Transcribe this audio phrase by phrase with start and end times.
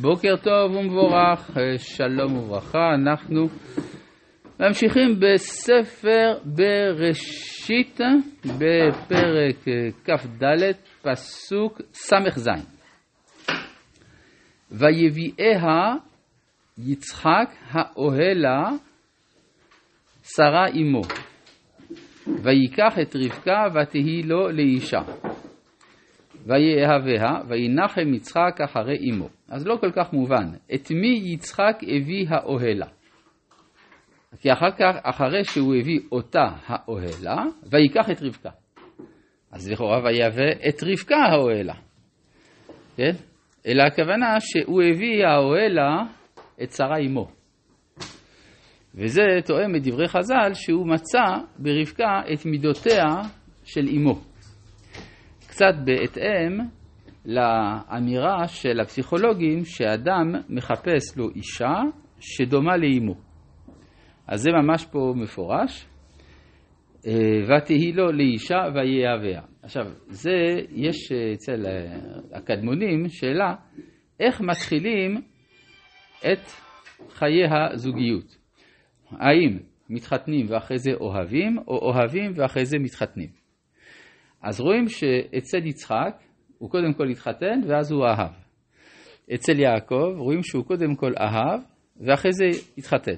[0.00, 3.48] בוקר טוב ומבורך, שלום וברכה, אנחנו
[4.60, 8.00] ממשיכים בספר בראשית
[8.44, 9.56] בפרק
[10.04, 10.42] כ"ד
[11.02, 12.48] פסוק ס"ז
[14.70, 15.94] ויביאיה
[16.78, 18.70] יצחק האוהלה
[20.22, 21.02] שרה אמו
[22.42, 25.00] ויקח את רבקה ותהי לו לאישה
[26.46, 29.37] ויאהביה, וינחם יצחק אחרי אמו.
[29.48, 32.86] אז לא כל כך מובן, את מי יצחק הביא האוהלה?
[34.40, 38.50] כי אחר כך, אחרי שהוא הביא אותה האוהלה, ויקח את רבקה.
[39.52, 41.74] אז לכאורה ויהווה את רבקה האוהלה.
[42.96, 43.12] כן?
[43.66, 46.02] אלא הכוונה שהוא הביא האוהלה
[46.62, 47.28] את שרה אמו.
[48.94, 51.24] וזה תואם את דברי חז"ל שהוא מצא
[51.58, 53.04] ברבקה את מידותיה
[53.64, 54.20] של אמו.
[55.46, 56.58] קצת בהתאם
[57.28, 61.74] לאמירה של הפסיכולוגים שאדם מחפש לו אישה
[62.20, 63.14] שדומה לאימו.
[64.26, 65.86] אז זה ממש פה מפורש.
[67.06, 69.40] אה, ותהי לו לאישה ויאהביה.
[69.62, 70.30] עכשיו, זה,
[70.70, 71.66] יש אצל
[72.32, 73.54] הקדמונים שאלה
[74.20, 75.22] איך מתחילים
[76.32, 76.46] את
[77.10, 78.36] חיי הזוגיות.
[79.10, 79.58] האם
[79.90, 83.28] מתחתנים ואחרי זה אוהבים, או אוהבים ואחרי זה מתחתנים.
[84.42, 86.27] אז רואים שאצל יצחק
[86.58, 88.32] הוא קודם כל התחתן ואז הוא אהב.
[89.34, 91.60] אצל יעקב רואים שהוא קודם כל אהב
[92.00, 92.44] ואחרי זה
[92.78, 93.16] התחתן.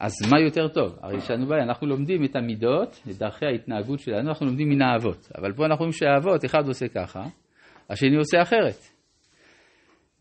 [0.00, 0.98] אז מה יותר טוב?
[1.02, 4.82] הרי יש לנו בעיה, אנחנו לומדים את המידות, את דרכי ההתנהגות שלנו, אנחנו לומדים מן
[4.82, 5.28] האבות.
[5.38, 7.22] אבל פה אנחנו רואים שהאבות, אחד עושה ככה,
[7.90, 8.78] השני עושה אחרת.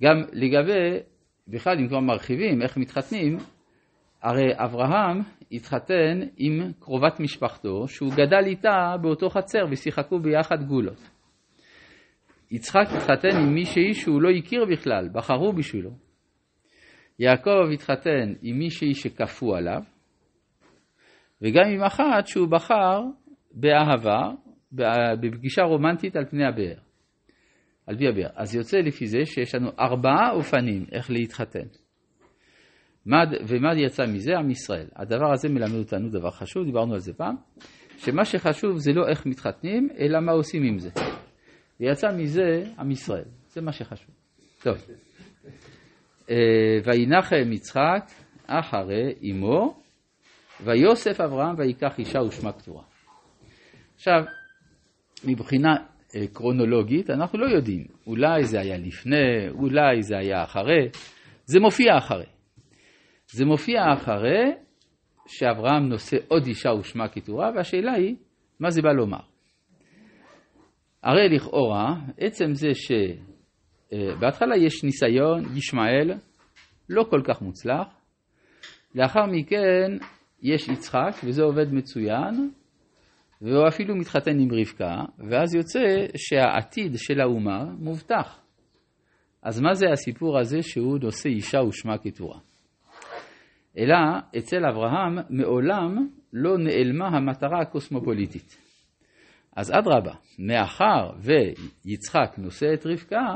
[0.03, 0.99] גם לגבי,
[1.47, 3.37] בכלל אם כבר מרחיבים איך מתחתנים,
[4.21, 11.09] הרי אברהם התחתן עם קרובת משפחתו, שהוא גדל איתה באותו חצר ושיחקו ביחד גולות.
[12.51, 15.91] יצחק התחתן עם מישהי שהוא לא הכיר בכלל, בחרו בשבילו.
[17.19, 19.81] יעקב התחתן עם מישהי שכפו עליו,
[21.41, 23.01] וגם עם אחת שהוא בחר
[23.51, 24.31] באהבה,
[25.21, 26.77] בפגישה רומנטית על פני הבאר.
[27.87, 28.29] על פי הבאר.
[28.35, 31.67] אז יוצא לפי זה שיש לנו ארבעה אופנים איך להתחתן.
[33.47, 34.37] ומה יצא מזה?
[34.37, 34.87] עם ישראל.
[34.95, 37.35] הדבר הזה מלמד אותנו דבר חשוב, דיברנו על זה פעם,
[37.97, 40.89] שמה שחשוב זה לא איך מתחתנים, אלא מה עושים עם זה.
[41.79, 44.15] ויצא מזה עם ישראל, זה מה שחשוב.
[44.63, 44.77] טוב.
[46.29, 46.35] אה,
[46.83, 48.11] וינחם יצחק
[48.47, 49.83] אחרי אמו,
[50.63, 52.83] ויוסף אברהם ויקח אישה ושמה קטורה.
[53.95, 54.23] עכשיו,
[55.25, 55.75] מבחינה
[56.15, 60.89] אה, קרונולוגית, אנחנו לא יודעים, אולי זה היה לפני, אולי זה היה אחרי,
[61.45, 62.25] זה מופיע אחרי.
[63.31, 64.51] זה מופיע אחרי
[65.27, 68.15] שאברהם נושא עוד אישה ושמה כתורה, והשאלה היא,
[68.59, 69.19] מה זה בא לומר?
[71.03, 76.11] הרי לכאורה, עצם זה שבהתחלה יש ניסיון, ישמעאל,
[76.89, 77.87] לא כל כך מוצלח,
[78.95, 79.91] לאחר מכן
[80.41, 82.51] יש יצחק, וזה עובד מצוין,
[83.41, 84.95] והוא אפילו מתחתן עם רבקה,
[85.29, 85.79] ואז יוצא
[86.17, 88.39] שהעתיד של האומה מובטח.
[89.43, 92.39] אז מה זה הסיפור הזה שהוא נושא אישה ושמה כתורה?
[93.77, 93.95] אלא
[94.37, 98.68] אצל אברהם מעולם לא נעלמה המטרה הקוסמופוליטית.
[99.59, 103.35] אז אדרבה, מאחר ויצחק נושא את רבקה,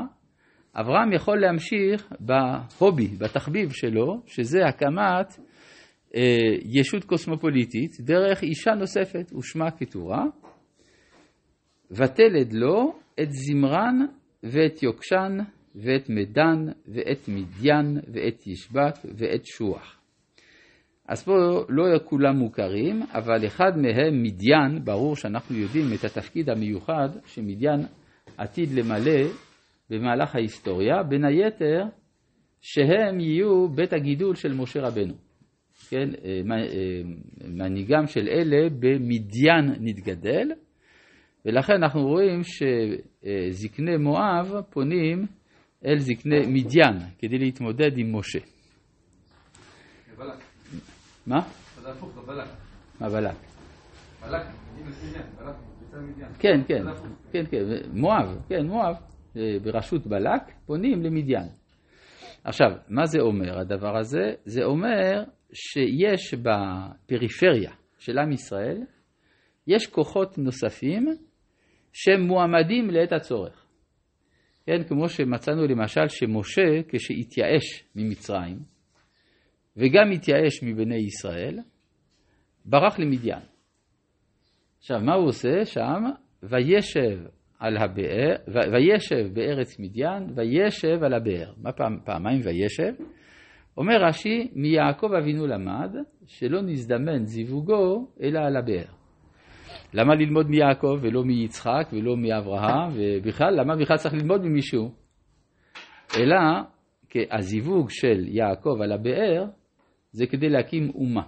[0.74, 5.38] אברהם יכול להמשיך בהובי, בתחביב שלו, שזה הקמת
[6.16, 6.20] אה,
[6.80, 10.24] ישות קוסמופוליטית, דרך אישה נוספת ושמה כתורה,
[11.90, 14.06] ותלד לו את זמרן
[14.42, 15.38] ואת יוקשן
[15.74, 20.03] ואת מדן ואת מדיין ואת ישבק ואת שוח.
[21.08, 21.32] אז פה
[21.68, 27.80] לא כולם מוכרים, אבל אחד מהם, מדיין, ברור שאנחנו יודעים את התפקיד המיוחד שמדיין
[28.38, 29.28] עתיד למלא
[29.90, 31.84] במהלך ההיסטוריה, בין היתר
[32.60, 35.14] שהם יהיו בית הגידול של משה רבנו.
[35.90, 37.02] כן, אה, אה,
[37.48, 40.48] מנהיגם של אלה במדיין נתגדל,
[41.44, 45.26] ולכן אנחנו רואים שזקני מואב פונים
[45.86, 48.38] אל זקני מדיין כדי להתמודד עם משה.
[51.26, 51.40] מה?
[51.82, 52.48] זה הפוך, בלק.
[53.00, 53.36] מה בלק?
[54.22, 54.46] בלק,
[56.38, 56.82] כן, כן,
[57.32, 58.96] כן, כן, מואב, כן, מואב,
[59.36, 61.48] אה, בראשות בלק, פונים למדיין.
[62.44, 64.32] עכשיו, מה זה אומר הדבר הזה?
[64.44, 68.82] זה אומר שיש בפריפריה של עם ישראל,
[69.66, 71.06] יש כוחות נוספים
[71.92, 73.66] שהם מועמדים לעת הצורך.
[74.66, 78.58] כן, כמו שמצאנו למשל שמשה, כשהתייאש ממצרים,
[79.76, 81.58] וגם התייאש מבני ישראל,
[82.64, 83.42] ברח למדיין.
[84.78, 86.02] עכשיו, מה הוא עושה שם?
[86.42, 87.18] וישב
[87.58, 88.36] על הבאר,
[88.72, 91.52] וישב בארץ מדיין, וישב על הבאר.
[91.62, 92.92] מה פעם, פעמיים וישב?
[93.76, 95.90] אומר רש"י, מיעקב אבינו למד
[96.26, 98.86] שלא נזדמן זיווגו אלא על הבאר.
[99.94, 104.90] למה ללמוד מיעקב ולא מיצחק ולא מאברהם, ובכלל, למה בכלל צריך ללמוד ממישהו?
[106.16, 106.36] אלא
[107.32, 109.44] הזיווג של יעקב על הבאר
[110.14, 111.22] זה כדי להקים אומה.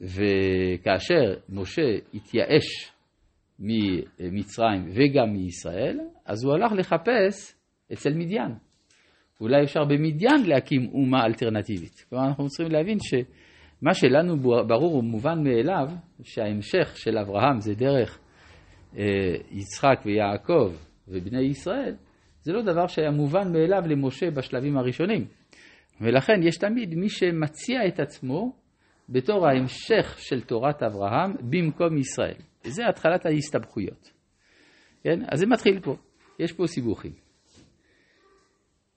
[0.00, 1.82] וכאשר משה
[2.14, 2.92] התייאש
[3.58, 7.56] ממצרים וגם מישראל, אז הוא הלך לחפש
[7.92, 8.54] אצל מדיין.
[9.40, 12.06] אולי אפשר במדיין להקים אומה אלטרנטיבית.
[12.10, 14.36] כלומר, אנחנו צריכים להבין שמה שלנו
[14.66, 15.88] ברור ומובן מאליו,
[16.22, 18.18] שההמשך של אברהם זה דרך
[18.98, 19.04] אה,
[19.50, 20.72] יצחק ויעקב
[21.08, 21.94] ובני ישראל,
[22.40, 25.26] זה לא דבר שהיה מובן מאליו למשה בשלבים הראשונים.
[26.00, 28.52] ולכן יש תמיד מי שמציע את עצמו
[29.08, 32.36] בתור ההמשך של תורת אברהם במקום ישראל.
[32.64, 34.10] וזה התחלת ההסתבכויות.
[35.02, 35.20] כן?
[35.32, 35.96] אז זה מתחיל פה,
[36.38, 37.12] יש פה סיבוכים.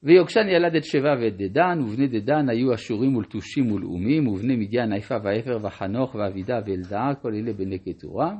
[0.03, 5.15] ויוקשן ילד את שבע ואת דדן, ובני דדן היו אשורים ולטושים ולאומים, ובני מדיין עיפה
[5.23, 8.35] ואפר וחנוך ואבידה ואלדעה, כל אלה בני קטורה.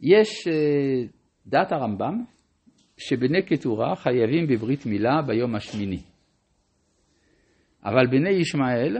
[0.00, 1.02] יש אה,
[1.46, 2.24] דת הרמב"ם,
[2.96, 6.09] שבני קטורה חייבים בברית מילה ביום השמיני.
[7.84, 8.96] אבל בני ישמעאל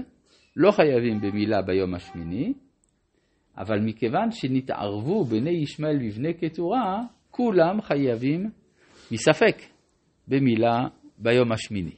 [0.57, 2.53] לא חייבים במילה ביום השמיני,
[3.59, 8.51] אבל מכיוון שנתערבו בני ישמעאל ובני קטורה, כולם חייבים
[9.13, 9.57] מספק
[10.29, 10.89] במילה
[11.19, 11.95] ביום השמיני.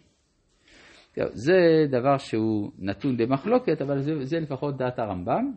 [1.14, 5.52] זה דבר שהוא נתון למחלוקת, אבל זה, זה לפחות דעת הרמב"ם.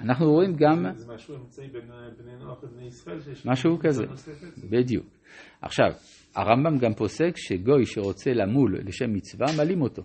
[0.00, 0.86] אנחנו רואים גם...
[0.94, 3.18] זה משהו אמצעי בין בני נוח לבני ישראל?
[3.44, 4.04] משהו כזה,
[4.70, 5.06] בדיוק.
[5.62, 5.90] עכשיו,
[6.36, 10.02] הרמב"ם גם פוסק שגוי שרוצה למול לשם מצווה, מעלים אותו.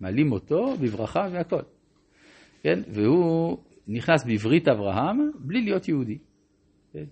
[0.00, 1.62] מעלים אותו בברכה והכל.
[2.62, 2.80] כן?
[2.88, 3.58] והוא
[3.88, 6.18] נכנס בברית אברהם בלי להיות יהודי.
[6.92, 7.04] כן?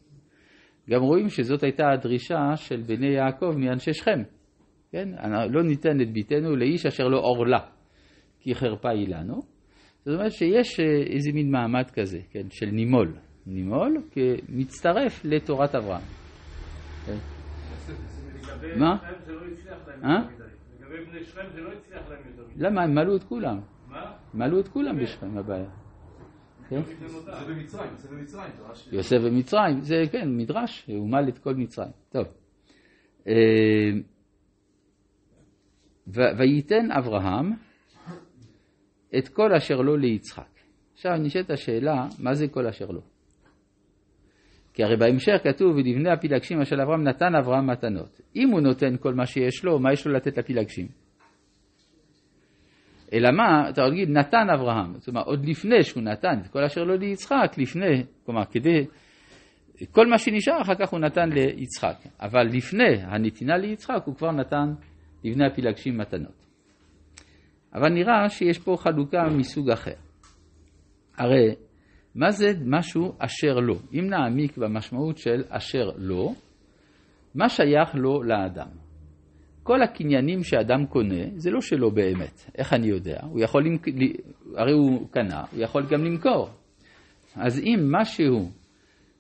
[0.91, 4.23] גם רואים שזאת הייתה הדרישה של בני יעקב מאנשי שכם.
[4.93, 5.09] כן?
[5.51, 7.61] לא ניתן את ביתנו לאיש אשר לא עורלה,
[8.41, 9.60] כי חרפה היא לנו.
[10.05, 12.51] זאת אומרת שיש אה, איזה מין מעמד כזה, כן?
[12.51, 13.17] של נימול.
[13.47, 16.03] נימול כמצטרף לתורת אברהם.
[17.07, 17.17] כן?
[18.77, 18.97] מה?
[20.05, 20.19] אה?
[20.81, 22.65] לגבי בני שכם זה לא הצליח להם יותר מדי.
[22.65, 22.83] למה?
[22.83, 23.61] הם מלאו את כולם.
[23.89, 24.13] מה?
[24.35, 25.71] מלאו את כולם בשכם, הבעיה.
[26.69, 26.83] כן?
[26.83, 27.19] זה
[27.49, 28.51] במצרים, זה במצרים.
[28.93, 31.93] יוסף במצרים, זה כן, מדרש, הוא מל את כל מצרים.
[32.11, 32.27] טוב.
[33.29, 33.91] אה,
[36.39, 37.53] וייתן אברהם
[39.19, 40.61] את כל אשר לו ליצחק.
[40.95, 43.01] עכשיו נשאלת השאלה, מה זה כל אשר לו?
[44.75, 48.21] כי הרי בהמשך כתוב, ולבני הפילגשים אשר אברהם נתן אברהם מתנות.
[48.37, 50.87] אם הוא נותן כל מה שיש לו, מה יש לו לתת לפילגשים?
[53.13, 54.99] אלא מה, אתה עוד תגיד, נתן אברהם.
[54.99, 58.87] זאת אומרת, עוד לפני שהוא נתן את כל אשר לו ליצחק, לפני, כלומר, כדי,
[59.91, 61.97] כל מה שנשאר, אחר כך הוא נתן ליצחק.
[62.21, 64.73] אבל לפני הנתינה ליצחק, הוא כבר נתן
[65.25, 66.40] לבני הפילגשים מתנות.
[67.75, 69.95] אבל נראה שיש פה חלוקה מסוג אחר.
[71.17, 71.55] הרי
[72.15, 73.75] מה זה משהו אשר לו?
[73.95, 76.35] אם נעמיק במשמעות של אשר לו,
[77.35, 78.69] מה שייך לו לאדם?
[79.63, 82.51] כל הקניינים שאדם קונה, זה לא שלו באמת.
[82.59, 83.21] איך אני יודע?
[83.23, 83.87] הוא יכול, למק...
[84.57, 86.49] הרי הוא קנה, הוא יכול גם למכור.
[87.35, 88.51] אז אם משהו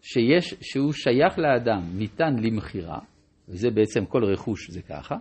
[0.02, 2.98] שיש, שהוא שייך לאדם ניתן למכירה,
[3.48, 5.16] וזה בעצם כל רכוש זה ככה,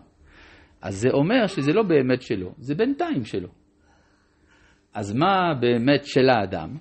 [0.81, 3.49] אז זה אומר שזה לא באמת שלו, זה בינתיים שלו.
[4.93, 6.77] אז מה באמת של האדם?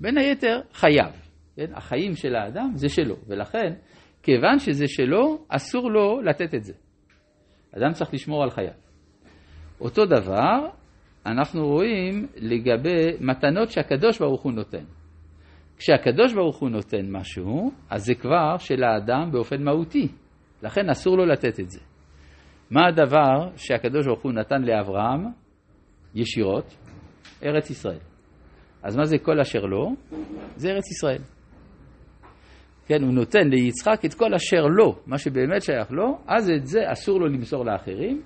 [0.00, 1.12] בין היתר חייו.
[1.56, 1.74] כן?
[1.74, 3.72] החיים של האדם זה שלו, ולכן,
[4.22, 6.72] כיוון שזה שלו, אסור לו לתת את זה.
[7.76, 8.74] אדם צריך לשמור על חייו.
[9.80, 10.68] אותו דבר
[11.26, 14.84] אנחנו רואים לגבי מתנות שהקדוש ברוך הוא נותן.
[15.76, 20.08] כשהקדוש ברוך הוא נותן משהו, אז זה כבר של האדם באופן מהותי,
[20.62, 21.80] לכן אסור לו לתת את זה.
[22.72, 25.24] מה הדבר שהקדוש ברוך הוא נתן לאברהם
[26.14, 26.76] ישירות?
[27.42, 27.98] ארץ ישראל.
[28.82, 29.94] אז מה זה כל אשר לו?
[30.56, 31.22] זה ארץ ישראל.
[32.86, 36.80] כן, הוא נותן ליצחק את כל אשר לו, מה שבאמת שייך לו, אז את זה
[36.92, 38.22] אסור לו למסור לאחרים,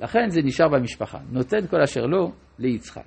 [0.00, 1.18] לכן זה נשאר במשפחה.
[1.30, 3.06] נותן כל אשר לו ליצחק.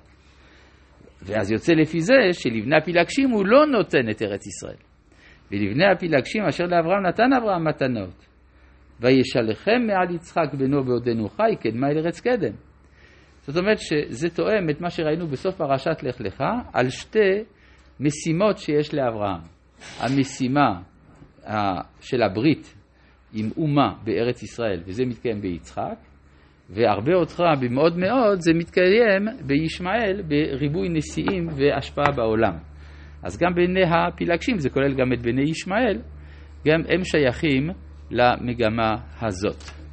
[1.22, 4.76] ואז יוצא לפי זה שלבני הפילגשים הוא לא נותן את ארץ ישראל.
[5.50, 8.25] ולבני הפילגשים אשר לאברהם נתן אברהם מתנות.
[9.00, 12.52] וישלחם מעל יצחק בנו בעודנו חי, קדמה אל ארץ קדם.
[13.40, 17.44] זאת אומרת שזה תואם את מה שראינו בסוף פרשת לך לך על שתי
[18.00, 19.40] משימות שיש לאברהם.
[20.00, 20.80] המשימה
[22.00, 22.74] של הברית
[23.34, 25.96] עם אומה בארץ ישראל, וזה מתקיים ביצחק,
[26.70, 32.58] והרבה אותך במאוד מאוד זה מתקיים בישמעאל בריבוי נשיאים והשפעה בעולם.
[33.22, 35.98] אז גם בני הפילגשים, זה כולל גם את בני ישמעאל,
[36.66, 37.70] גם הם שייכים
[38.10, 39.85] למגמה הזאת.